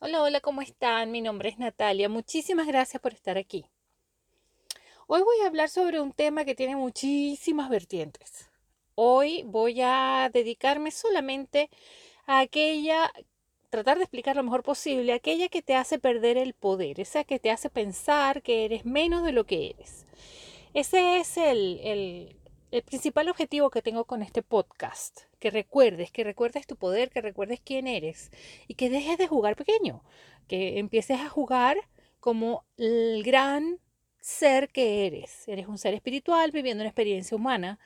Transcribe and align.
Hola, 0.00 0.22
hola, 0.22 0.40
¿cómo 0.40 0.62
están? 0.62 1.10
Mi 1.10 1.20
nombre 1.20 1.48
es 1.48 1.58
Natalia. 1.58 2.08
Muchísimas 2.08 2.68
gracias 2.68 3.02
por 3.02 3.12
estar 3.12 3.36
aquí. 3.36 3.64
Hoy 5.08 5.22
voy 5.22 5.40
a 5.42 5.48
hablar 5.48 5.68
sobre 5.70 6.00
un 6.00 6.12
tema 6.12 6.44
que 6.44 6.54
tiene 6.54 6.76
muchísimas 6.76 7.68
vertientes. 7.68 8.48
Hoy 8.94 9.42
voy 9.44 9.80
a 9.82 10.30
dedicarme 10.32 10.92
solamente 10.92 11.68
a 12.26 12.38
aquella, 12.38 13.10
tratar 13.70 13.96
de 13.96 14.04
explicar 14.04 14.36
lo 14.36 14.44
mejor 14.44 14.62
posible, 14.62 15.12
aquella 15.12 15.48
que 15.48 15.62
te 15.62 15.74
hace 15.74 15.98
perder 15.98 16.36
el 16.38 16.54
poder, 16.54 17.00
esa 17.00 17.24
que 17.24 17.40
te 17.40 17.50
hace 17.50 17.68
pensar 17.68 18.40
que 18.42 18.64
eres 18.66 18.84
menos 18.84 19.24
de 19.24 19.32
lo 19.32 19.46
que 19.46 19.70
eres. 19.70 20.06
Ese 20.74 21.18
es 21.18 21.36
el, 21.36 21.80
el, 21.82 22.36
el 22.70 22.82
principal 22.82 23.28
objetivo 23.28 23.70
que 23.70 23.82
tengo 23.82 24.04
con 24.04 24.22
este 24.22 24.42
podcast, 24.42 25.20
que 25.38 25.50
recuerdes, 25.50 26.10
que 26.10 26.24
recuerdes 26.24 26.66
tu 26.66 26.76
poder, 26.76 27.10
que 27.10 27.20
recuerdes 27.20 27.60
quién 27.60 27.86
eres 27.86 28.30
y 28.66 28.74
que 28.74 28.90
dejes 28.90 29.18
de 29.18 29.26
jugar 29.26 29.56
pequeño, 29.56 30.02
que 30.46 30.78
empieces 30.78 31.20
a 31.20 31.28
jugar 31.28 31.78
como 32.20 32.64
el 32.76 33.22
gran 33.24 33.80
ser 34.20 34.68
que 34.68 35.06
eres. 35.06 35.48
Eres 35.48 35.66
un 35.66 35.78
ser 35.78 35.94
espiritual 35.94 36.50
viviendo 36.50 36.82
una 36.82 36.90
experiencia 36.90 37.36
humana 37.36 37.78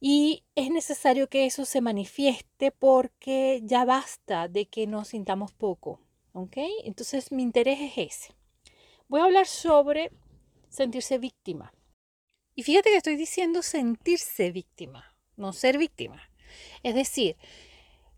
y 0.00 0.44
es 0.54 0.70
necesario 0.70 1.28
que 1.28 1.44
eso 1.44 1.64
se 1.64 1.80
manifieste 1.80 2.70
porque 2.70 3.60
ya 3.64 3.84
basta 3.84 4.48
de 4.48 4.66
que 4.66 4.86
nos 4.86 5.08
sintamos 5.08 5.52
poco, 5.52 6.00
¿ok? 6.32 6.56
Entonces 6.84 7.32
mi 7.32 7.42
interés 7.42 7.80
es 7.80 7.92
ese. 7.98 8.34
Voy 9.08 9.20
a 9.20 9.24
hablar 9.24 9.46
sobre 9.46 10.12
sentirse 10.68 11.18
víctima. 11.18 11.72
Y 12.60 12.62
fíjate 12.62 12.90
que 12.90 12.98
estoy 12.98 13.16
diciendo 13.16 13.62
sentirse 13.62 14.52
víctima, 14.52 15.14
no 15.38 15.54
ser 15.54 15.78
víctima. 15.78 16.20
Es 16.82 16.94
decir, 16.94 17.36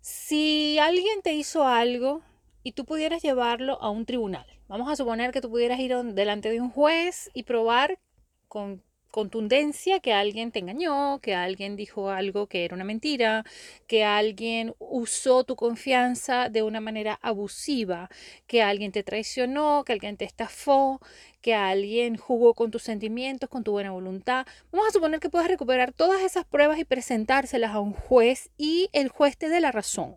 si 0.00 0.80
alguien 0.80 1.22
te 1.22 1.32
hizo 1.32 1.64
algo 1.64 2.22
y 2.64 2.72
tú 2.72 2.84
pudieras 2.84 3.22
llevarlo 3.22 3.80
a 3.80 3.90
un 3.90 4.04
tribunal, 4.04 4.44
vamos 4.66 4.90
a 4.90 4.96
suponer 4.96 5.30
que 5.30 5.40
tú 5.40 5.48
pudieras 5.48 5.78
ir 5.78 5.94
delante 5.96 6.50
de 6.50 6.60
un 6.60 6.70
juez 6.70 7.30
y 7.34 7.44
probar 7.44 8.00
con 8.48 8.82
contundencia 9.12 10.00
que 10.00 10.12
alguien 10.12 10.50
te 10.50 10.58
engañó, 10.58 11.20
que 11.20 11.36
alguien 11.36 11.76
dijo 11.76 12.10
algo 12.10 12.48
que 12.48 12.64
era 12.64 12.74
una 12.74 12.82
mentira, 12.82 13.44
que 13.86 14.02
alguien 14.02 14.74
usó 14.80 15.44
tu 15.44 15.54
confianza 15.54 16.48
de 16.48 16.64
una 16.64 16.80
manera 16.80 17.20
abusiva, 17.22 18.08
que 18.48 18.62
alguien 18.62 18.90
te 18.90 19.04
traicionó, 19.04 19.84
que 19.84 19.92
alguien 19.92 20.16
te 20.16 20.24
estafó, 20.24 21.00
que 21.42 21.54
alguien 21.54 22.16
jugó 22.16 22.54
con 22.54 22.70
tus 22.72 22.82
sentimientos, 22.82 23.48
con 23.48 23.62
tu 23.62 23.72
buena 23.72 23.92
voluntad. 23.92 24.46
Vamos 24.72 24.88
a 24.88 24.92
suponer 24.92 25.20
que 25.20 25.30
puedas 25.30 25.46
recuperar 25.46 25.92
todas 25.92 26.22
esas 26.22 26.44
pruebas 26.44 26.78
y 26.78 26.84
presentárselas 26.84 27.72
a 27.72 27.80
un 27.80 27.92
juez 27.92 28.50
y 28.56 28.88
el 28.92 29.08
juez 29.08 29.36
te 29.36 29.48
dé 29.48 29.60
la 29.60 29.70
razón. 29.72 30.16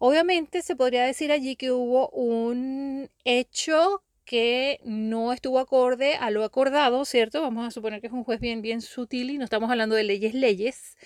Obviamente 0.00 0.62
se 0.62 0.76
podría 0.76 1.04
decir 1.04 1.30
allí 1.30 1.56
que 1.56 1.70
hubo 1.70 2.08
un 2.08 3.08
hecho 3.24 4.02
que 4.30 4.78
no 4.84 5.32
estuvo 5.32 5.58
acorde 5.58 6.14
a 6.14 6.30
lo 6.30 6.44
acordado, 6.44 7.04
¿cierto? 7.04 7.42
Vamos 7.42 7.66
a 7.66 7.72
suponer 7.72 8.00
que 8.00 8.06
es 8.06 8.12
un 8.12 8.22
juez 8.22 8.38
bien, 8.38 8.62
bien 8.62 8.80
sutil 8.80 9.28
y 9.30 9.38
no 9.38 9.42
estamos 9.42 9.68
hablando 9.68 9.96
de 9.96 10.04
leyes, 10.04 10.34
leyes. 10.34 10.96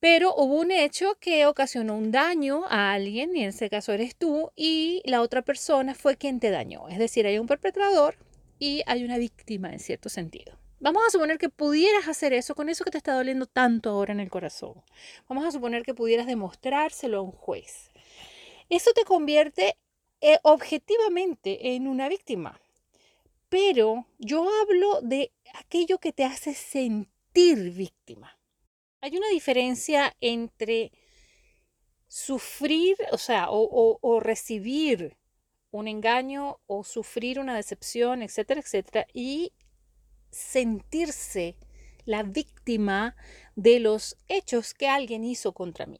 Pero 0.00 0.34
hubo 0.34 0.58
un 0.58 0.72
hecho 0.72 1.14
que 1.20 1.46
ocasionó 1.46 1.94
un 1.94 2.10
daño 2.10 2.64
a 2.68 2.92
alguien, 2.94 3.36
y 3.36 3.44
en 3.44 3.50
ese 3.50 3.70
caso 3.70 3.92
eres 3.92 4.16
tú, 4.16 4.50
y 4.56 5.02
la 5.04 5.22
otra 5.22 5.42
persona 5.42 5.94
fue 5.94 6.16
quien 6.16 6.40
te 6.40 6.50
dañó. 6.50 6.88
Es 6.88 6.98
decir, 6.98 7.28
hay 7.28 7.38
un 7.38 7.46
perpetrador 7.46 8.16
y 8.58 8.82
hay 8.86 9.04
una 9.04 9.18
víctima 9.18 9.72
en 9.72 9.78
cierto 9.78 10.08
sentido. 10.08 10.58
Vamos 10.80 11.04
a 11.06 11.10
suponer 11.10 11.38
que 11.38 11.48
pudieras 11.48 12.08
hacer 12.08 12.32
eso 12.32 12.56
con 12.56 12.68
eso 12.68 12.82
que 12.82 12.90
te 12.90 12.98
está 12.98 13.14
doliendo 13.14 13.46
tanto 13.46 13.90
ahora 13.90 14.12
en 14.12 14.18
el 14.18 14.30
corazón. 14.30 14.82
Vamos 15.28 15.44
a 15.44 15.52
suponer 15.52 15.84
que 15.84 15.94
pudieras 15.94 16.26
demostrárselo 16.26 17.18
a 17.18 17.22
un 17.22 17.30
juez. 17.30 17.92
Eso 18.68 18.90
te 18.94 19.04
convierte 19.04 19.76
eh, 20.20 20.38
objetivamente 20.42 21.74
en 21.74 21.86
una 21.88 22.08
víctima. 22.08 22.60
Pero 23.48 24.06
yo 24.18 24.48
hablo 24.62 25.00
de 25.02 25.32
aquello 25.54 25.98
que 25.98 26.12
te 26.12 26.24
hace 26.24 26.54
sentir 26.54 27.70
víctima. 27.70 28.38
Hay 29.00 29.16
una 29.16 29.28
diferencia 29.28 30.16
entre 30.20 30.90
sufrir, 32.08 32.96
o 33.12 33.18
sea, 33.18 33.50
o, 33.50 33.98
o 34.00 34.20
recibir 34.20 35.16
un 35.70 35.88
engaño 35.88 36.58
o 36.66 36.84
sufrir 36.84 37.38
una 37.38 37.54
decepción, 37.54 38.22
etcétera, 38.22 38.60
etcétera, 38.60 39.06
y 39.12 39.52
sentirse 40.30 41.56
la 42.04 42.22
víctima 42.22 43.16
de 43.54 43.80
los 43.80 44.16
hechos 44.28 44.74
que 44.74 44.88
alguien 44.88 45.24
hizo 45.24 45.52
contra 45.52 45.86
mí. 45.86 45.98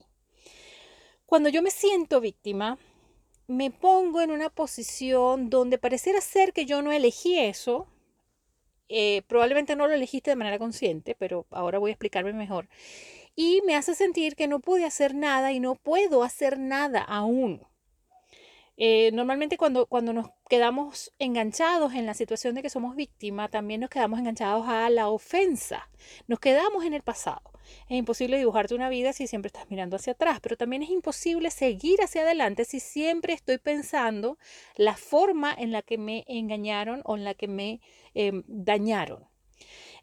Cuando 1.26 1.49
yo 1.49 1.62
me 1.62 1.71
siento 1.71 2.21
víctima, 2.21 2.78
me 3.47 3.71
pongo 3.71 4.21
en 4.21 4.31
una 4.31 4.51
posición 4.51 5.51
donde 5.51 5.79
pareciera 5.79 6.21
ser 6.21 6.53
que 6.53 6.67
yo 6.67 6.83
no 6.83 6.93
elegí 6.93 7.39
eso. 7.39 7.87
Eh, 8.89 9.23
probablemente 9.27 9.77
no 9.77 9.87
lo 9.87 9.95
elegiste 9.95 10.31
de 10.31 10.37
manera 10.37 10.59
consciente, 10.59 11.17
pero 11.19 11.47
ahora 11.51 11.79
voy 11.79 11.91
a 11.91 11.93
explicarme 11.95 12.33
mejor. 12.33 12.69
Y 13.35 13.62
me 13.67 13.77
hace 13.77 13.95
sentir 13.95 14.37
que 14.37 14.49
no 14.49 14.61
pude 14.61 14.85
hacer 14.85 15.15
nada 15.15 15.53
y 15.53 15.61
no 15.61 15.75
puedo 15.75 16.23
hacer 16.23 16.59
nada 16.59 17.03
aún. 17.03 17.62
Eh, 18.79 19.11
normalmente 19.12 19.56
cuando, 19.56 19.87
cuando 19.87 20.12
nos 20.12 20.29
quedamos 20.51 21.12
enganchados 21.19 21.95
en 21.95 22.05
la 22.05 22.15
situación 22.15 22.55
de 22.55 22.62
que 22.62 22.71
somos 22.71 22.95
víctima, 22.95 23.49
también 23.49 23.81
nos 23.81 23.91
quedamos 23.91 24.19
enganchados 24.19 24.67
a 24.69 24.91
la 24.91 25.09
ofensa. 25.09 25.89
Nos 26.27 26.41
quedamos 26.41 26.85
en 26.85 26.95
el 26.95 27.03
pasado. 27.03 27.56
Es 27.88 27.97
imposible 27.97 28.38
dibujarte 28.38 28.75
una 28.75 28.88
vida 28.88 29.12
si 29.12 29.27
siempre 29.27 29.49
estás 29.49 29.71
mirando 29.71 29.97
hacia 29.97 30.12
atrás, 30.12 30.41
pero 30.41 30.56
también 30.56 30.82
es 30.82 30.91
imposible 30.91 31.50
seguir 31.50 32.00
hacia 32.03 32.22
adelante 32.22 32.65
si 32.65 32.81
siempre 32.81 33.32
estoy 33.32 33.59
pensando 33.59 34.38
la 34.77 34.97
forma 34.97 35.54
en 35.56 35.72
la 35.72 35.82
que 35.82 35.99
me 35.99 36.25
engañaron 36.28 37.03
o 37.05 37.16
en 37.16 37.25
la 37.25 37.34
que 37.34 37.49
me 37.49 37.81
em, 38.15 38.43
dañaron. 38.47 39.36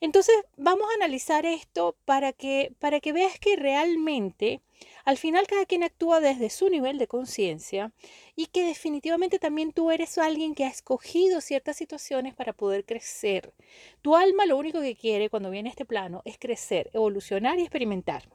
Entonces, 0.02 0.36
vamos 0.58 0.88
a 0.90 0.96
analizar 0.96 1.46
esto 1.46 1.96
para 2.06 2.34
que, 2.34 2.74
para 2.80 3.00
que 3.00 3.14
veas 3.14 3.40
que 3.40 3.56
realmente 3.56 4.62
al 5.06 5.18
final 5.18 5.48
cada 5.48 5.66
quien 5.66 5.84
actúa 5.84 6.20
desde 6.20 6.50
su 6.50 6.70
nivel 6.70 6.98
de 6.98 7.08
conciencia 7.08 7.92
y 8.36 8.48
que 8.48 8.66
definitivamente 8.66 9.40
también 9.40 9.72
tú 9.72 9.92
eres 9.92 10.18
alguien 10.18 10.56
que 10.56 10.66
ha 10.66 10.70
escogido 10.70 11.42
ciertas 11.42 11.78
situaciones 11.78 12.34
para 12.34 12.54
poder 12.54 12.86
crecer. 12.86 13.54
Tu 14.02 14.16
alma 14.16 14.46
lo 14.46 14.58
único 14.58 14.82
que 14.82 14.96
quiere 14.96 15.30
cuando 15.30 15.50
viene 15.50 15.70
a 15.70 15.72
este 15.72 15.86
plano 15.86 16.22
es 16.26 16.38
crecer, 16.38 16.90
evolucionar 16.94 17.60
y 17.60 17.62
experimentar. 17.62 18.28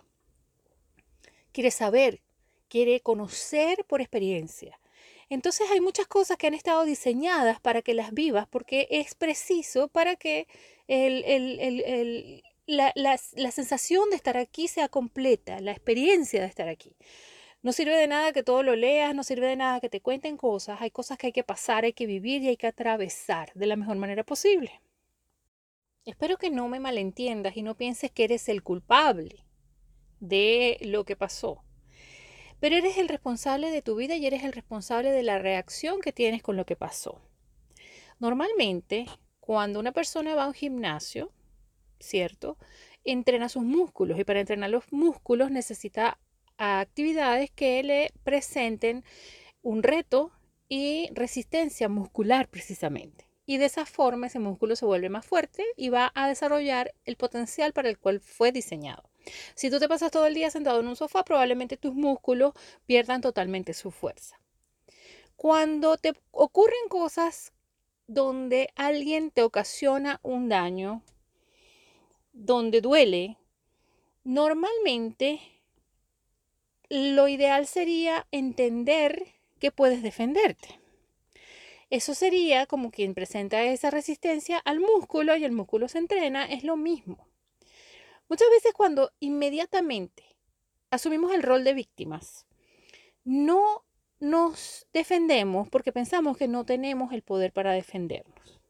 Quiere 1.52 1.70
saber, 1.70 2.20
quiere 2.68 3.00
conocer 3.00 3.84
por 3.86 4.00
experiencia. 4.00 4.78
Entonces 5.30 5.70
hay 5.70 5.80
muchas 5.80 6.06
cosas 6.06 6.38
que 6.38 6.46
han 6.46 6.54
estado 6.54 6.84
diseñadas 6.84 7.60
para 7.60 7.82
que 7.82 7.94
las 7.94 8.12
vivas 8.12 8.46
porque 8.48 8.88
es 8.90 9.14
preciso 9.14 9.88
para 9.88 10.16
que 10.16 10.46
la, 12.66 12.92
la, 12.94 13.50
sensación 13.50 14.08
de 14.10 14.16
estar 14.16 14.36
aquí 14.36 14.68
sea 14.68 14.88
completa, 14.88 15.60
la 15.60 15.72
experiencia 15.72 16.40
de 16.40 16.46
estar 16.46 16.68
aquí. 16.68 16.96
No 17.60 17.72
sirve 17.72 17.96
de 17.96 18.06
nada 18.06 18.32
que 18.32 18.42
todo 18.42 18.62
lo 18.62 18.76
leas, 18.76 19.14
no 19.14 19.24
sirve 19.24 19.48
de 19.48 19.56
nada 19.56 19.80
que 19.80 19.90
te 19.90 20.00
cuenten 20.00 20.36
cosas, 20.36 20.80
hay 20.80 20.90
cosas 20.90 21.18
que 21.18 21.26
hay 21.26 21.32
que 21.32 21.44
pasar, 21.44 21.84
hay 21.84 21.92
que 21.92 22.06
vivir 22.06 22.42
y 22.42 22.48
hay 22.48 22.56
que 22.56 22.68
atravesar 22.68 23.52
de 23.54 23.66
la 23.66 23.76
mejor 23.76 23.96
manera 23.96 24.24
posible. 24.24 24.80
Espero 26.04 26.38
que 26.38 26.50
no 26.50 26.68
me 26.68 26.80
malentiendas 26.80 27.56
y 27.56 27.62
no 27.62 27.76
pienses 27.76 28.10
que 28.10 28.24
eres 28.24 28.48
el 28.48 28.62
culpable 28.62 29.44
de 30.20 30.78
lo 30.80 31.04
que 31.04 31.16
pasó. 31.16 31.64
Pero 32.60 32.76
eres 32.76 32.98
el 32.98 33.08
responsable 33.08 33.70
de 33.70 33.82
tu 33.82 33.96
vida 33.96 34.16
y 34.16 34.26
eres 34.26 34.44
el 34.44 34.52
responsable 34.52 35.12
de 35.12 35.22
la 35.22 35.38
reacción 35.38 36.00
que 36.00 36.12
tienes 36.12 36.42
con 36.42 36.56
lo 36.56 36.66
que 36.66 36.76
pasó. 36.76 37.20
Normalmente, 38.18 39.06
cuando 39.40 39.78
una 39.78 39.92
persona 39.92 40.34
va 40.34 40.44
a 40.44 40.48
un 40.48 40.54
gimnasio, 40.54 41.32
¿cierto? 42.00 42.58
Entrena 43.04 43.48
sus 43.48 43.62
músculos 43.62 44.18
y 44.18 44.24
para 44.24 44.40
entrenar 44.40 44.70
los 44.70 44.92
músculos 44.92 45.50
necesita 45.50 46.18
actividades 46.58 47.50
que 47.50 47.82
le 47.82 48.12
presenten 48.24 49.04
un 49.62 49.82
reto 49.82 50.32
y 50.68 51.08
resistencia 51.14 51.88
muscular 51.88 52.48
precisamente. 52.48 53.28
Y 53.46 53.56
de 53.56 53.64
esa 53.64 53.86
forma 53.86 54.26
ese 54.26 54.40
músculo 54.40 54.76
se 54.76 54.84
vuelve 54.84 55.08
más 55.08 55.24
fuerte 55.24 55.64
y 55.76 55.88
va 55.88 56.12
a 56.14 56.28
desarrollar 56.28 56.92
el 57.04 57.16
potencial 57.16 57.72
para 57.72 57.88
el 57.88 57.98
cual 57.98 58.20
fue 58.20 58.52
diseñado. 58.52 59.08
Si 59.54 59.70
tú 59.70 59.78
te 59.78 59.88
pasas 59.88 60.10
todo 60.10 60.26
el 60.26 60.34
día 60.34 60.50
sentado 60.50 60.80
en 60.80 60.88
un 60.88 60.96
sofá, 60.96 61.24
probablemente 61.24 61.76
tus 61.76 61.94
músculos 61.94 62.54
pierdan 62.86 63.20
totalmente 63.20 63.74
su 63.74 63.90
fuerza. 63.90 64.40
Cuando 65.36 65.96
te 65.96 66.14
ocurren 66.32 66.88
cosas 66.88 67.52
donde 68.06 68.70
alguien 68.74 69.30
te 69.30 69.42
ocasiona 69.42 70.18
un 70.22 70.48
daño, 70.48 71.02
donde 72.32 72.80
duele, 72.80 73.36
normalmente 74.24 75.40
lo 76.88 77.28
ideal 77.28 77.66
sería 77.66 78.26
entender 78.32 79.26
que 79.60 79.70
puedes 79.70 80.02
defenderte. 80.02 80.80
Eso 81.90 82.14
sería 82.14 82.66
como 82.66 82.90
quien 82.90 83.14
presenta 83.14 83.62
esa 83.62 83.90
resistencia 83.90 84.58
al 84.58 84.80
músculo 84.80 85.36
y 85.36 85.44
el 85.44 85.52
músculo 85.52 85.88
se 85.88 85.98
entrena, 85.98 86.44
es 86.44 86.64
lo 86.64 86.76
mismo. 86.76 87.27
Muchas 88.28 88.50
veces 88.50 88.72
cuando 88.74 89.10
inmediatamente 89.20 90.24
asumimos 90.90 91.32
el 91.32 91.42
rol 91.42 91.64
de 91.64 91.74
víctimas, 91.74 92.46
no 93.24 93.84
nos 94.20 94.86
defendemos 94.92 95.68
porque 95.68 95.92
pensamos 95.92 96.36
que 96.36 96.48
no 96.48 96.64
tenemos 96.64 97.12
el 97.12 97.22
poder 97.22 97.52
para 97.52 97.72
defendernos. 97.72 98.60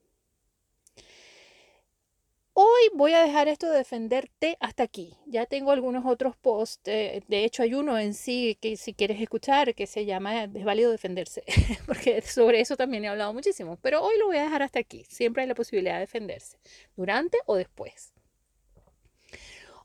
Hoy 2.60 2.90
voy 2.92 3.12
a 3.12 3.22
dejar 3.22 3.46
esto 3.46 3.70
de 3.70 3.78
defenderte 3.78 4.56
hasta 4.58 4.82
aquí. 4.82 5.14
Ya 5.26 5.46
tengo 5.46 5.70
algunos 5.70 6.04
otros 6.04 6.36
posts. 6.36 6.88
Eh, 6.88 7.22
de 7.28 7.44
hecho, 7.44 7.62
hay 7.62 7.74
uno 7.74 7.96
en 7.96 8.14
sí 8.14 8.58
que 8.60 8.76
si 8.76 8.94
quieres 8.94 9.20
escuchar 9.20 9.76
que 9.76 9.86
se 9.86 10.04
llama 10.06 10.42
Es 10.42 10.64
válido 10.64 10.90
defenderse, 10.90 11.44
porque 11.86 12.20
sobre 12.20 12.60
eso 12.60 12.76
también 12.76 13.04
he 13.04 13.08
hablado 13.08 13.32
muchísimo. 13.32 13.78
Pero 13.80 14.02
hoy 14.02 14.18
lo 14.18 14.26
voy 14.26 14.38
a 14.38 14.42
dejar 14.42 14.64
hasta 14.64 14.80
aquí. 14.80 15.04
Siempre 15.08 15.42
hay 15.42 15.48
la 15.48 15.54
posibilidad 15.54 15.94
de 15.94 16.00
defenderse, 16.00 16.58
durante 16.96 17.38
o 17.46 17.54
después. 17.54 18.12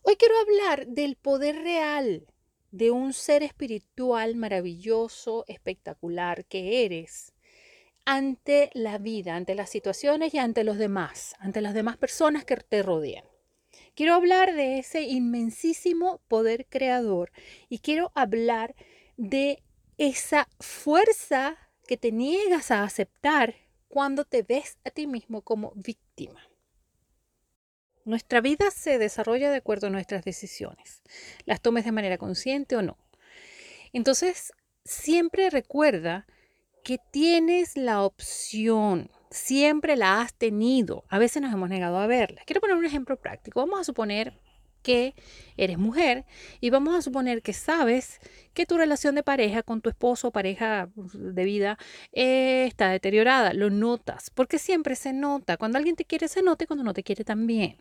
Hoy 0.05 0.17
quiero 0.17 0.35
hablar 0.37 0.87
del 0.87 1.15
poder 1.15 1.63
real 1.63 2.27
de 2.71 2.91
un 2.91 3.13
ser 3.13 3.41
espiritual 3.41 4.35
maravilloso, 4.35 5.45
espectacular 5.47 6.43
que 6.43 6.83
eres 6.83 7.31
ante 8.03 8.69
la 8.73 8.97
vida, 8.97 9.37
ante 9.37 9.55
las 9.55 9.69
situaciones 9.69 10.33
y 10.33 10.39
ante 10.39 10.65
los 10.65 10.77
demás, 10.77 11.35
ante 11.39 11.61
las 11.61 11.73
demás 11.73 11.95
personas 11.95 12.43
que 12.43 12.57
te 12.57 12.83
rodean. 12.83 13.23
Quiero 13.95 14.15
hablar 14.15 14.53
de 14.53 14.79
ese 14.79 15.03
inmensísimo 15.03 16.19
poder 16.27 16.65
creador 16.65 17.31
y 17.69 17.79
quiero 17.79 18.11
hablar 18.13 18.75
de 19.15 19.63
esa 19.97 20.49
fuerza 20.59 21.57
que 21.87 21.95
te 21.95 22.11
niegas 22.11 22.71
a 22.71 22.83
aceptar 22.83 23.55
cuando 23.87 24.25
te 24.25 24.43
ves 24.43 24.77
a 24.83 24.89
ti 24.89 25.07
mismo 25.07 25.43
como 25.43 25.71
víctima. 25.75 26.41
Nuestra 28.05 28.41
vida 28.41 28.69
se 28.71 28.97
desarrolla 28.97 29.49
de 29.49 29.57
acuerdo 29.57 29.87
a 29.87 29.89
nuestras 29.89 30.23
decisiones, 30.25 31.01
las 31.45 31.61
tomes 31.61 31.85
de 31.85 31.91
manera 31.91 32.17
consciente 32.17 32.75
o 32.75 32.81
no. 32.81 32.97
Entonces, 33.93 34.51
siempre 34.83 35.49
recuerda 35.49 36.25
que 36.83 36.97
tienes 37.11 37.77
la 37.77 38.03
opción, 38.03 39.09
siempre 39.29 39.95
la 39.95 40.21
has 40.21 40.33
tenido. 40.33 41.05
A 41.07 41.17
veces 41.17 41.41
nos 41.41 41.53
hemos 41.53 41.69
negado 41.69 41.97
a 41.97 42.07
verla. 42.07 42.41
Quiero 42.45 42.59
poner 42.59 42.75
un 42.75 42.85
ejemplo 42.85 43.15
práctico. 43.17 43.61
Vamos 43.61 43.79
a 43.79 43.83
suponer 43.83 44.33
que 44.81 45.15
eres 45.55 45.77
mujer 45.77 46.25
y 46.59 46.69
vamos 46.69 46.93
a 46.93 47.01
suponer 47.01 47.41
que 47.41 47.53
sabes 47.53 48.19
que 48.53 48.65
tu 48.65 48.77
relación 48.77 49.15
de 49.15 49.23
pareja 49.23 49.63
con 49.63 49.81
tu 49.81 49.89
esposo 49.89 50.29
o 50.29 50.31
pareja 50.31 50.89
de 50.95 51.43
vida 51.43 51.77
eh, 52.11 52.65
está 52.67 52.89
deteriorada. 52.89 53.53
Lo 53.53 53.69
notas, 53.69 54.29
porque 54.29 54.59
siempre 54.59 54.95
se 54.95 55.13
nota. 55.13 55.57
Cuando 55.57 55.77
alguien 55.77 55.95
te 55.95 56.05
quiere, 56.05 56.27
se 56.27 56.41
nota 56.41 56.63
y 56.63 56.67
cuando 56.67 56.83
no 56.83 56.93
te 56.93 57.03
quiere 57.03 57.23
también. 57.23 57.77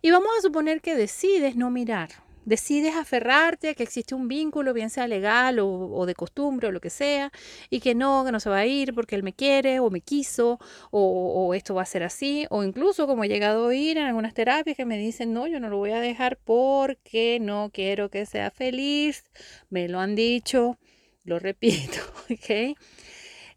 Y 0.00 0.10
vamos 0.10 0.30
a 0.38 0.42
suponer 0.42 0.80
que 0.80 0.96
decides 0.96 1.56
no 1.56 1.70
mirar, 1.70 2.10
decides 2.44 2.94
aferrarte 2.94 3.70
a 3.70 3.74
que 3.74 3.82
existe 3.82 4.14
un 4.14 4.28
vínculo, 4.28 4.72
bien 4.72 4.90
sea 4.90 5.06
legal 5.06 5.58
o, 5.60 6.04
de 6.06 6.14
costumbre 6.14 6.68
o 6.68 6.72
lo 6.72 6.80
que 6.80 6.90
sea, 6.90 7.32
y 7.70 7.80
que 7.80 7.94
no, 7.94 8.24
que 8.24 8.32
no 8.32 8.40
se 8.40 8.50
va 8.50 8.58
a 8.58 8.66
ir 8.66 8.94
porque 8.94 9.14
él 9.14 9.22
me 9.22 9.32
quiere 9.32 9.80
o 9.80 9.90
me 9.90 10.00
quiso, 10.00 10.58
o, 10.90 11.46
o, 11.46 11.54
esto 11.54 11.74
va 11.74 11.82
a 11.82 11.86
ser 11.86 12.02
así, 12.02 12.46
o 12.50 12.64
incluso 12.64 13.06
como 13.06 13.24
he 13.24 13.28
llegado 13.28 13.64
a 13.64 13.66
oír 13.68 13.98
en 13.98 14.04
algunas 14.04 14.34
terapias 14.34 14.76
que 14.76 14.86
me 14.86 14.98
dicen, 14.98 15.32
no, 15.32 15.46
yo 15.46 15.60
no 15.60 15.68
lo 15.68 15.78
voy 15.78 15.92
a 15.92 16.00
dejar 16.00 16.38
porque 16.38 17.38
no 17.40 17.70
quiero 17.72 18.10
que 18.10 18.26
sea 18.26 18.50
feliz, 18.50 19.24
me 19.70 19.88
lo 19.88 20.00
han 20.00 20.14
dicho, 20.14 20.78
lo 21.24 21.38
repito, 21.38 21.98
¿ok? 22.30 22.76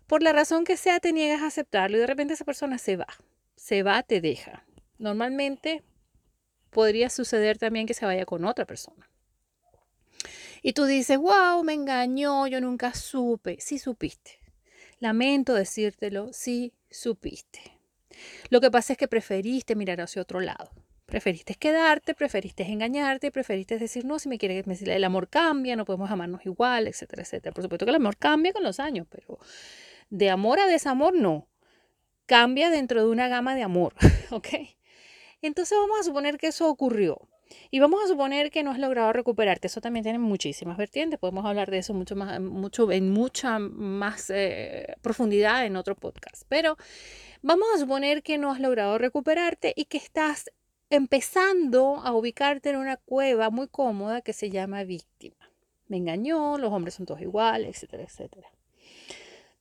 Por 0.07 0.21
la 0.21 0.33
razón 0.33 0.65
que 0.65 0.77
sea, 0.77 0.99
te 0.99 1.13
niegas 1.13 1.41
a 1.41 1.47
aceptarlo 1.47 1.97
y 1.97 1.99
de 1.99 2.07
repente 2.07 2.35
esa 2.35 2.45
persona 2.45 2.77
se 2.77 2.95
va, 2.95 3.07
se 3.55 3.81
va, 3.81 4.03
te 4.03 4.21
deja. 4.21 4.65
Normalmente 4.99 5.83
podría 6.75 7.09
suceder 7.09 7.57
también 7.57 7.87
que 7.87 7.93
se 7.93 8.05
vaya 8.05 8.25
con 8.25 8.43
otra 8.43 8.65
persona. 8.65 9.09
Y 10.61 10.73
tú 10.73 10.83
dices, 10.83 11.17
wow, 11.17 11.63
me 11.63 11.71
engañó, 11.71 12.47
yo 12.47 12.59
nunca 12.59 12.93
supe. 12.93 13.57
Sí 13.61 13.79
supiste. 13.79 14.39
Lamento 14.99 15.53
decírtelo, 15.53 16.33
sí 16.33 16.73
supiste. 16.89 17.61
Lo 18.49 18.59
que 18.59 18.71
pasa 18.71 18.91
es 18.91 18.99
que 18.99 19.07
preferiste 19.07 19.73
mirar 19.75 20.01
hacia 20.01 20.21
otro 20.21 20.41
lado. 20.41 20.69
Preferiste 21.05 21.55
quedarte, 21.55 22.13
preferiste 22.13 22.63
engañarte, 22.63 23.31
preferiste 23.31 23.79
decir, 23.79 24.03
no, 24.03 24.19
si 24.19 24.27
me 24.27 24.37
quieres, 24.37 24.65
el 24.81 25.03
amor 25.05 25.29
cambia, 25.29 25.77
no 25.77 25.85
podemos 25.85 26.11
amarnos 26.11 26.45
igual, 26.45 26.87
etcétera, 26.87 27.21
etcétera. 27.21 27.53
Por 27.53 27.63
supuesto 27.63 27.85
que 27.85 27.91
el 27.91 27.95
amor 27.95 28.17
cambia 28.17 28.51
con 28.51 28.63
los 28.63 28.81
años, 28.81 29.07
pero 29.09 29.39
de 30.09 30.29
amor 30.29 30.59
a 30.59 30.67
desamor 30.67 31.13
no. 31.13 31.47
Cambia 32.25 32.69
dentro 32.69 33.01
de 33.01 33.09
una 33.09 33.29
gama 33.29 33.55
de 33.55 33.63
amor, 33.63 33.93
¿ok? 34.31 34.74
Entonces 35.45 35.77
vamos 35.77 35.99
a 35.99 36.03
suponer 36.03 36.37
que 36.37 36.47
eso 36.47 36.69
ocurrió. 36.69 37.27
Y 37.69 37.79
vamos 37.79 38.03
a 38.03 38.07
suponer 38.07 38.51
que 38.51 38.63
no 38.63 38.71
has 38.71 38.79
logrado 38.79 39.13
recuperarte. 39.13 39.67
Eso 39.67 39.81
también 39.81 40.03
tiene 40.03 40.19
muchísimas 40.19 40.77
vertientes. 40.77 41.19
Podemos 41.19 41.45
hablar 41.45 41.69
de 41.69 41.77
eso 41.77 41.93
mucho 41.93 42.15
más, 42.15 42.39
mucho, 42.41 42.91
en 42.91 43.11
mucha 43.11 43.59
más 43.59 44.29
eh, 44.29 44.95
profundidad 45.01 45.65
en 45.65 45.75
otro 45.75 45.95
podcast. 45.95 46.43
Pero 46.49 46.77
vamos 47.41 47.67
a 47.75 47.79
suponer 47.79 48.23
que 48.23 48.37
no 48.37 48.51
has 48.51 48.59
logrado 48.59 48.97
recuperarte 48.97 49.73
y 49.75 49.85
que 49.85 49.97
estás 49.97 50.51
empezando 50.89 52.01
a 52.03 52.13
ubicarte 52.13 52.69
en 52.69 52.77
una 52.77 52.97
cueva 52.97 53.49
muy 53.49 53.67
cómoda 53.67 54.21
que 54.21 54.33
se 54.33 54.49
llama 54.49 54.83
víctima. 54.83 55.51
Me 55.87 55.97
engañó, 55.97 56.57
los 56.57 56.71
hombres 56.71 56.95
son 56.95 57.05
todos 57.05 57.21
iguales, 57.21 57.75
etcétera, 57.75 58.03
etcétera. 58.03 58.49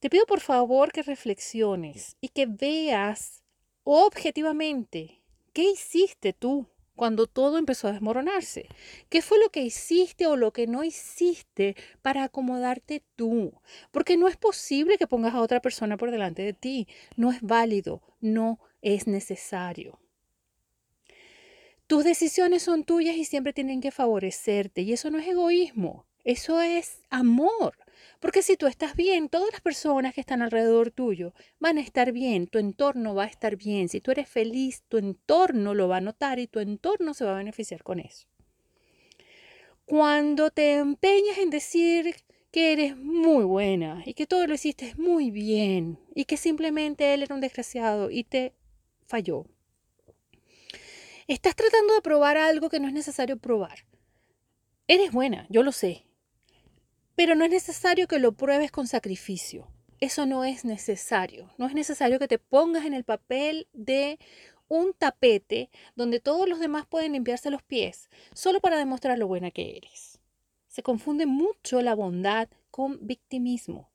Te 0.01 0.11
pido 0.11 0.27
por 0.27 0.41
favor 0.41 0.93
que 0.93 1.03
reflexiones 1.03 2.17
y 2.21 2.29
que 2.29 2.47
veas 2.47 3.43
objetivamente 3.85 5.24
¿Qué 5.55 5.71
hiciste 5.71 6.33
tú 6.33 6.67
cuando 6.97 7.29
todo 7.29 7.59
empezó 7.59 7.87
a 7.87 7.93
desmoronarse? 7.93 8.67
¿Qué 9.09 9.23
fue 9.23 9.39
lo 9.39 9.51
que 9.51 9.63
hiciste 9.63 10.27
o 10.27 10.37
lo 10.37 10.53
que 10.53 10.67
no 10.67 10.83
hiciste 10.83 11.77
para 12.03 12.25
acomodarte 12.25 13.05
tú? 13.15 13.55
Porque 13.93 14.17
no 14.17 14.27
es 14.27 14.37
posible 14.37 14.99
que 14.99 15.07
pongas 15.07 15.33
a 15.33 15.41
otra 15.41 15.61
persona 15.61 15.97
por 15.97 16.11
delante 16.11 16.43
de 16.43 16.55
ti. 16.55 16.89
No 17.17 17.31
es 17.31 17.41
válido, 17.41 18.03
no 18.21 18.59
es 18.83 19.07
necesario. 19.07 20.01
Tus 21.87 22.03
decisiones 22.03 22.65
son 22.65 22.83
tuyas 22.83 23.15
y 23.15 23.25
siempre 23.25 23.53
tienen 23.53 23.81
que 23.81 23.93
favorecerte. 23.93 24.83
Y 24.83 24.93
eso 24.93 25.09
no 25.13 25.21
es 25.21 25.29
egoísmo, 25.29 26.05
eso 26.25 26.61
es 26.61 27.01
amor. 27.11 27.84
Porque 28.21 28.43
si 28.43 28.57
tú 28.57 28.67
estás 28.67 28.95
bien, 28.97 29.29
todas 29.29 29.51
las 29.53 29.61
personas 29.61 30.15
que 30.15 30.21
están 30.21 30.43
alrededor 30.43 30.91
tuyo 30.91 31.35
van 31.59 31.79
a 31.79 31.81
estar 31.81 32.13
bien, 32.13 32.47
tu 32.47 32.59
entorno 32.59 33.15
va 33.15 33.25
a 33.25 33.29
estar 33.29 33.57
bien. 33.57 33.89
Si 33.89 34.01
tú 34.01 34.11
eres 34.11 34.29
feliz, 34.29 34.83
tu 34.89 34.99
entorno 34.99 35.75
lo 35.75 35.89
va 35.89 35.99
a 35.99 36.01
notar 36.01 36.39
y 36.39 36.47
tu 36.47 36.61
entorno 36.61 37.15
se 37.15 37.25
va 37.25 37.35
a 37.35 37.39
beneficiar 37.39 37.83
con 37.83 38.01
eso. 38.01 38.27
Cuando 39.85 40.51
te 40.51 40.77
empeñas 40.77 41.39
en 41.39 41.51
decir 41.51 42.17
que 42.51 42.73
eres 42.73 42.97
muy 42.97 43.45
buena 43.45 44.03
y 44.07 44.15
que 44.15 44.27
todo 44.27 44.47
lo 44.47 44.55
hiciste 44.55 44.95
muy 44.97 45.31
bien 45.31 45.99
y 46.15 46.25
que 46.25 46.37
simplemente 46.37 47.13
él 47.13 47.23
era 47.23 47.35
un 47.35 47.41
desgraciado 47.41 48.11
y 48.11 48.25
te 48.25 48.55
falló. 49.07 49.47
Estás 51.27 51.57
tratando 51.57 51.95
de 51.95 52.01
probar 52.01 52.37
algo 52.37 52.69
que 52.71 52.81
no 52.81 52.87
es 52.87 52.95
necesario 52.95 53.39
probar. 53.39 53.85
Eres 54.87 55.11
buena, 55.11 55.47
yo 55.49 55.63
lo 55.63 55.73
sé, 55.73 56.07
pero 57.17 57.35
no 57.35 57.45
es 57.45 57.51
necesario 57.51 58.07
que 58.09 58.19
lo 58.19 58.33
pruebes 58.33 58.71
con 58.71 58.87
sacrificio. 58.87 59.69
Eso 60.01 60.27
no 60.27 60.45
es 60.45 60.65
necesario. 60.65 61.51
No 61.59 61.67
es 61.67 61.75
necesario 61.75 62.19
que 62.19 62.29
te 62.29 62.39
pongas 62.39 62.85
en 62.85 62.95
el 62.95 63.05
papel 63.05 63.69
de 63.73 64.19
un 64.69 64.93
tapete 64.93 65.71
donde 65.95 66.21
todos 66.21 66.49
los 66.49 66.59
demás 66.59 66.87
pueden 66.87 67.13
limpiarse 67.13 67.51
los 67.51 67.63
pies 67.63 68.09
solo 68.33 68.61
para 68.61 68.79
demostrar 68.79 69.19
lo 69.19 69.29
buena 69.29 69.51
que 69.51 69.77
eres. 69.77 70.19
Se 70.69 70.83
confunde 70.83 71.27
mucho 71.27 71.81
la 71.83 71.95
bondad 71.95 72.49
con 72.71 72.99
victimismo. 73.07 73.91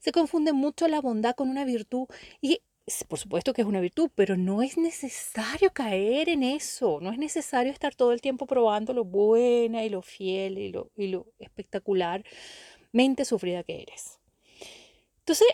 Se 0.00 0.12
confunde 0.12 0.52
mucho 0.52 0.88
la 0.88 1.00
bondad 1.00 1.34
con 1.34 1.48
una 1.48 1.64
virtud 1.64 2.08
y 2.40 2.60
por 3.08 3.18
supuesto 3.18 3.52
que 3.52 3.62
es 3.62 3.66
una 3.68 3.80
virtud, 3.80 4.10
pero 4.14 4.36
no 4.36 4.62
es 4.62 4.76
necesario 4.76 5.72
caer 5.72 6.28
en 6.28 6.42
eso. 6.42 6.98
No 7.00 7.10
es 7.10 7.18
necesario 7.18 7.72
estar 7.72 7.94
todo 7.94 8.12
el 8.12 8.20
tiempo 8.20 8.46
probando 8.46 8.92
lo 8.92 9.04
buena 9.04 9.84
y 9.84 9.88
lo 9.88 10.02
fiel 10.02 10.58
y 10.58 10.70
lo, 10.70 10.90
y 10.96 11.08
lo 11.08 11.26
espectacularmente 11.38 13.24
sufrida 13.24 13.62
que 13.62 13.82
eres. 13.82 14.18
Entonces, 15.20 15.48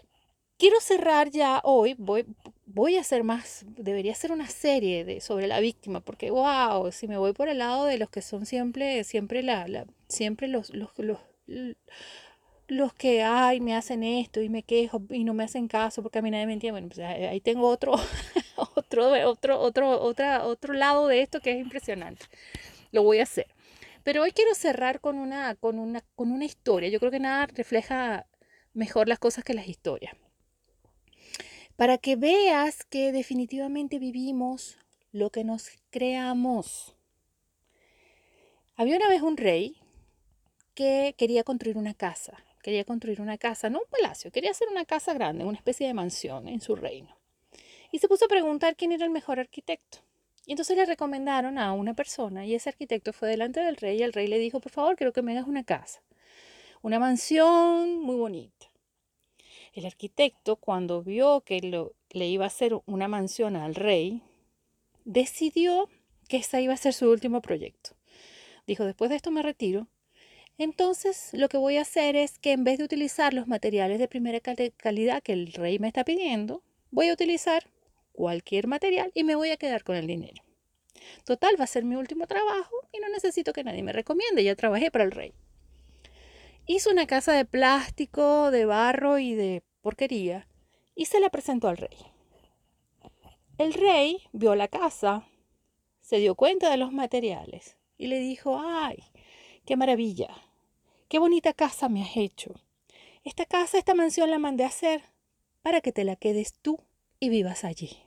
quiero 0.59 0.81
cerrar 0.81 1.31
ya 1.31 1.61
hoy. 1.65 1.95
Voy, 1.99 2.27
voy 2.67 2.97
a 2.97 3.01
hacer 3.03 3.23
más, 3.25 3.65
debería 3.67 4.13
hacer 4.13 4.33
una 4.33 4.49
serie 4.49 5.05
de, 5.05 5.21
sobre 5.21 5.47
la 5.47 5.61
víctima, 5.61 6.01
porque 6.01 6.31
wow, 6.31 6.91
si 6.93 7.09
me 7.09 7.19
voy 7.19 7.33
por 7.33 7.49
el 7.49 7.59
lado 7.59 7.85
de 7.85 7.99
los 7.99 8.11
que 8.11 8.23
son 8.23 8.47
siempre, 8.47 9.05
siempre 9.05 9.43
la, 9.43 9.69
la 9.69 9.87
siempre 10.09 10.49
los, 10.49 10.71
los, 10.75 10.91
los 10.99 11.19
los 11.51 11.77
que, 12.97 13.23
ay, 13.23 13.61
me 13.61 13.75
hacen 13.75 14.03
esto 14.03 14.41
y 14.41 14.49
me 14.49 14.63
quejo 14.63 15.03
y 15.11 15.25
no 15.25 15.35
me 15.35 15.45
hacen 15.45 15.69
caso 15.69 16.03
porque 16.03 16.21
a 16.21 16.23
mí 16.23 16.31
nadie 16.31 16.47
me 16.47 16.53
entiende. 16.53 16.81
Bueno, 16.81 16.89
pues 16.89 17.01
ahí 17.01 17.41
tengo 17.41 17.69
otro, 17.69 17.95
otro, 18.57 19.29
otro, 19.29 19.61
otro, 19.61 20.01
otra, 20.01 20.45
otro 20.45 20.75
lado 20.75 21.09
de 21.09 21.23
esto 21.23 21.41
que 21.41 21.53
es 21.53 21.61
impresionante. 21.61 22.27
Lo 22.93 23.03
voy 23.03 23.19
a 23.21 23.25
hacer. 23.25 23.47
Pero 24.05 24.23
hoy 24.23 24.33
quiero 24.33 24.55
cerrar 24.55 25.01
con 25.01 25.19
una, 25.19 25.55
con 25.57 25.79
una, 25.79 26.03
con 26.15 26.33
una 26.33 26.45
historia. 26.45 26.89
Yo 26.89 27.01
creo 27.01 27.11
que 27.11 27.21
nada 27.21 27.47
refleja 27.47 28.27
mejor 28.73 29.09
las 29.09 29.19
cosas 29.19 29.45
que 29.45 29.55
las 29.55 29.69
historias. 29.69 30.15
Para 31.77 31.99
que 31.99 32.17
veas 32.17 32.85
que 32.85 33.13
definitivamente 33.13 33.99
vivimos 33.99 34.79
lo 35.13 35.31
que 35.31 35.45
nos 35.45 35.71
creamos. 35.91 36.95
Había 38.77 38.97
una 38.97 39.09
vez 39.09 39.23
un 39.23 39.37
rey 39.37 39.77
que 40.75 41.15
quería 41.19 41.43
construir 41.43 41.77
una 41.77 41.95
casa 41.95 42.45
quería 42.63 42.85
construir 42.85 43.21
una 43.21 43.39
casa, 43.39 43.71
no 43.71 43.79
un 43.79 43.91
palacio, 43.91 44.31
quería 44.31 44.51
hacer 44.51 44.69
una 44.69 44.85
casa 44.85 45.15
grande, 45.15 45.45
una 45.45 45.59
especie 45.59 45.87
de 45.87 45.95
mansión 45.95 46.49
en 46.49 46.61
su 46.61 46.77
reino. 46.77 47.17
Y 47.93 47.99
se 47.99 48.09
puso 48.09 48.27
a 48.27 48.29
preguntar 48.29 48.77
quién 48.77 48.93
era 48.93 49.05
el 49.05 49.11
mejor 49.11 49.41
arquitecto. 49.41 49.99
Y 50.47 50.53
entonces 50.53 50.77
le 50.77 50.87
recomendaron 50.87 51.59
a 51.59 51.73
una 51.73 51.95
persona 51.95 52.47
y 52.47 52.55
ese 52.55 52.71
arquitecto 52.71 53.13
fue 53.13 53.29
delante 53.29 53.61
del 53.61 53.77
rey 53.77 53.99
y 53.99 54.03
el 54.03 54.13
rey 54.13 54.27
le 54.27 54.39
dijo, 54.39 54.61
por 54.61 54.73
favor, 54.73 54.97
quiero 54.97 55.13
que 55.13 55.23
me 55.23 55.33
hagas 55.33 55.47
una 55.47 55.65
casa, 55.65 56.03
una 56.83 56.99
mansión 56.99 58.01
muy 58.01 58.17
bonita. 58.17 58.71
El 59.73 59.87
arquitecto, 59.87 60.57
cuando 60.57 61.03
vio 61.03 61.43
que 61.43 61.61
le 62.11 62.27
iba 62.27 62.45
a 62.45 62.49
hacer 62.49 62.81
una 62.87 63.07
mansión 63.07 63.55
al 63.55 63.75
rey, 63.75 64.23
decidió 65.05 65.89
que 66.29 66.39
ese 66.39 66.63
iba 66.63 66.75
a 66.75 66.79
ser 66.79 66.95
su 66.95 67.11
último 67.11 67.41
proyecto. 67.41 67.91
Dijo, 68.67 68.85
después 68.85 69.11
de 69.11 69.17
esto 69.17 69.31
me 69.31 69.43
retiro. 69.43 69.89
Entonces, 70.61 71.31
lo 71.33 71.49
que 71.49 71.57
voy 71.57 71.79
a 71.79 71.81
hacer 71.81 72.17
es 72.17 72.39
que 72.39 72.53
en 72.53 72.65
vez 72.65 72.77
de 72.77 72.85
utilizar 72.85 73.33
los 73.33 73.49
materiales 73.49 73.99
de 73.99 74.09
primera 74.09 74.41
calidad 74.41 75.23
que 75.23 75.33
el 75.33 75.55
rey 75.55 75.79
me 75.79 75.89
está 75.89 76.05
pidiendo, 76.05 76.63
voy 76.91 77.09
a 77.09 77.15
utilizar 77.15 77.71
cualquier 78.13 78.67
material 78.67 79.11
y 79.15 79.25
me 79.25 79.37
voy 79.37 79.53
a 79.53 79.57
quedar 79.57 79.85
con 79.85 79.97
el 79.97 80.07
dinero. 80.07 80.45
Total, 81.25 81.59
va 81.59 81.65
a 81.65 81.67
ser 81.67 81.85
mi 81.85 81.97
último 81.97 82.27
trabajo 82.27 82.77
y 82.93 82.99
no 82.99 83.09
necesito 83.09 83.55
que 83.55 83.65
nadie 83.65 83.83
me 83.83 83.95
recomiende, 83.95 84.45
ya 84.45 84.55
trabajé 84.55 84.91
para 84.91 85.05
el 85.05 85.13
rey. 85.13 85.33
Hizo 86.67 86.91
una 86.91 87.07
casa 87.07 87.33
de 87.33 87.47
plástico, 87.47 88.51
de 88.51 88.67
barro 88.67 89.19
y 89.19 89.35
de 89.35 89.63
porquería 89.81 90.47
y 90.95 91.07
se 91.07 91.21
la 91.21 91.31
presentó 91.31 91.69
al 91.69 91.79
rey. 91.79 91.97
El 93.57 93.73
rey 93.73 94.19
vio 94.33 94.55
la 94.55 94.69
casa, 94.69 95.27
se 96.03 96.19
dio 96.19 96.35
cuenta 96.35 96.71
de 96.71 96.77
los 96.77 96.93
materiales 96.93 97.79
y 97.97 98.09
le 98.09 98.21
dijo, 98.21 98.61
ay, 98.63 99.03
qué 99.65 99.79
maravilla, 99.79 100.29
qué 101.11 101.19
bonita 101.19 101.53
casa 101.53 101.89
me 101.89 102.03
has 102.05 102.17
hecho. 102.17 102.55
Esta 103.25 103.45
casa, 103.45 103.77
esta 103.77 103.95
mansión 103.95 104.31
la 104.31 104.39
mandé 104.39 104.65
a 104.65 104.69
hacer 104.69 105.03
para 105.61 105.81
que 105.81 105.93
te 105.93 106.05
la 106.05 106.15
quedes 106.15 106.55
tú 106.63 106.79
y 107.19 107.29
vivas 107.29 107.65
allí. 107.65 107.99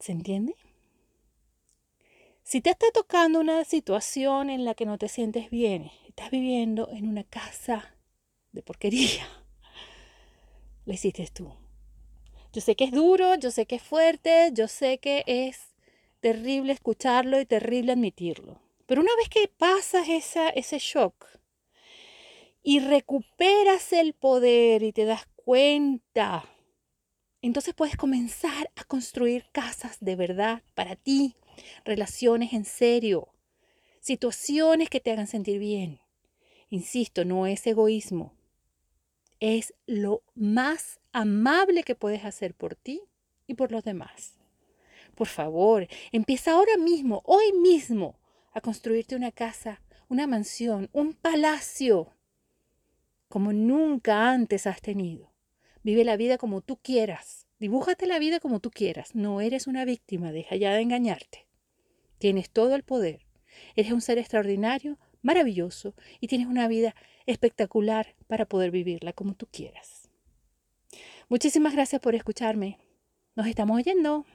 ¿Se 0.00 0.10
entiende? 0.10 0.56
Si 2.42 2.60
te 2.60 2.70
está 2.70 2.86
tocando 2.92 3.38
una 3.38 3.64
situación 3.64 4.50
en 4.50 4.64
la 4.64 4.74
que 4.74 4.86
no 4.86 4.98
te 4.98 5.06
sientes 5.06 5.48
bien, 5.50 5.92
estás 6.08 6.32
viviendo 6.32 6.90
en 6.90 7.08
una 7.08 7.22
casa 7.22 7.94
de 8.50 8.62
porquería, 8.62 9.24
la 10.84 10.94
hiciste 10.94 11.28
tú. 11.32 11.54
Yo 12.52 12.60
sé 12.60 12.74
que 12.74 12.84
es 12.84 12.90
duro, 12.90 13.36
yo 13.36 13.52
sé 13.52 13.66
que 13.66 13.76
es 13.76 13.82
fuerte, 13.82 14.50
yo 14.52 14.66
sé 14.66 14.98
que 14.98 15.22
es 15.28 15.60
terrible 16.20 16.72
escucharlo 16.72 17.40
y 17.40 17.46
terrible 17.46 17.92
admitirlo. 17.92 18.71
Pero 18.92 19.00
una 19.00 19.16
vez 19.16 19.30
que 19.30 19.48
pasas 19.48 20.06
ese 20.06 20.78
shock 20.78 21.26
y 22.62 22.78
recuperas 22.78 23.90
el 23.94 24.12
poder 24.12 24.82
y 24.82 24.92
te 24.92 25.06
das 25.06 25.26
cuenta, 25.34 26.44
entonces 27.40 27.72
puedes 27.72 27.96
comenzar 27.96 28.70
a 28.76 28.84
construir 28.84 29.46
casas 29.50 29.96
de 30.00 30.14
verdad 30.14 30.62
para 30.74 30.94
ti, 30.94 31.36
relaciones 31.86 32.52
en 32.52 32.66
serio, 32.66 33.30
situaciones 34.00 34.90
que 34.90 35.00
te 35.00 35.10
hagan 35.10 35.26
sentir 35.26 35.58
bien. 35.58 36.02
Insisto, 36.68 37.24
no 37.24 37.46
es 37.46 37.66
egoísmo, 37.66 38.34
es 39.40 39.72
lo 39.86 40.22
más 40.34 41.00
amable 41.12 41.82
que 41.82 41.94
puedes 41.94 42.26
hacer 42.26 42.52
por 42.52 42.74
ti 42.74 43.00
y 43.46 43.54
por 43.54 43.72
los 43.72 43.84
demás. 43.84 44.34
Por 45.14 45.28
favor, 45.28 45.88
empieza 46.10 46.52
ahora 46.52 46.76
mismo, 46.76 47.22
hoy 47.24 47.54
mismo, 47.54 48.18
a 48.52 48.60
construirte 48.60 49.16
una 49.16 49.32
casa, 49.32 49.82
una 50.08 50.26
mansión, 50.26 50.88
un 50.92 51.14
palacio, 51.14 52.14
como 53.28 53.52
nunca 53.52 54.30
antes 54.30 54.66
has 54.66 54.82
tenido. 54.82 55.32
Vive 55.82 56.04
la 56.04 56.16
vida 56.16 56.38
como 56.38 56.60
tú 56.60 56.76
quieras. 56.76 57.46
Dibújate 57.58 58.06
la 58.06 58.18
vida 58.18 58.40
como 58.40 58.60
tú 58.60 58.70
quieras. 58.70 59.14
No 59.14 59.40
eres 59.40 59.66
una 59.66 59.84
víctima, 59.84 60.32
deja 60.32 60.56
ya 60.56 60.74
de 60.74 60.82
engañarte. 60.82 61.48
Tienes 62.18 62.50
todo 62.50 62.74
el 62.74 62.82
poder. 62.82 63.26
Eres 63.74 63.92
un 63.92 64.00
ser 64.00 64.18
extraordinario, 64.18 64.98
maravilloso 65.22 65.94
y 66.20 66.28
tienes 66.28 66.46
una 66.46 66.68
vida 66.68 66.94
espectacular 67.26 68.14
para 68.26 68.46
poder 68.46 68.70
vivirla 68.70 69.12
como 69.12 69.34
tú 69.34 69.46
quieras. 69.50 70.10
Muchísimas 71.28 71.72
gracias 71.72 72.00
por 72.00 72.14
escucharme. 72.14 72.78
Nos 73.34 73.46
estamos 73.46 73.78
oyendo. 73.78 74.26